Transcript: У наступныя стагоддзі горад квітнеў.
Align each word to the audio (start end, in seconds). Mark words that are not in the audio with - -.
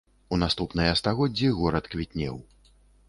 У 0.35 0.37
наступныя 0.43 0.95
стагоддзі 1.01 1.53
горад 1.59 1.91
квітнеў. 1.93 2.35